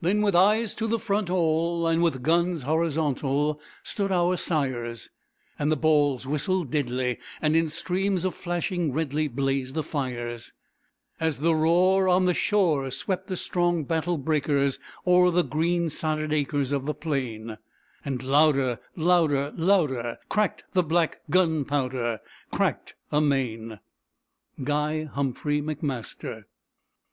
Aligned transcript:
Then 0.00 0.20
with 0.20 0.34
eyes 0.34 0.74
to 0.74 0.88
the 0.88 0.98
front 0.98 1.30
all, 1.30 1.86
And 1.86 2.02
with 2.02 2.24
guns 2.24 2.62
horizontal, 2.62 3.60
Stood 3.84 4.10
our 4.10 4.36
sires; 4.36 5.10
And 5.60 5.70
the 5.70 5.76
balls 5.76 6.26
whistled 6.26 6.72
deadly, 6.72 7.20
And 7.40 7.54
in 7.54 7.68
streams 7.68 8.26
flashing 8.34 8.92
redly 8.92 9.28
Blazed 9.28 9.76
the 9.76 9.84
fires; 9.84 10.52
As 11.20 11.38
the 11.38 11.54
roar 11.54 12.08
On 12.08 12.24
the 12.24 12.34
shore 12.34 12.90
Swept 12.90 13.28
the 13.28 13.36
strong 13.36 13.84
battle 13.84 14.18
breakers 14.18 14.80
o'er 15.06 15.30
the 15.30 15.44
green 15.44 15.88
sodded 15.88 16.32
acres 16.32 16.72
Of 16.72 16.84
the 16.86 16.92
plain; 16.92 17.56
And 18.04 18.24
louder, 18.24 18.80
louder, 18.96 19.52
louder 19.56 20.18
cracked 20.28 20.64
the 20.72 20.82
black 20.82 21.20
gunpowder, 21.30 22.18
Cracked 22.50 22.96
amain! 23.12 23.78
Guy 24.64 25.04
Humphrey 25.04 25.62
McMaster. 25.62 26.46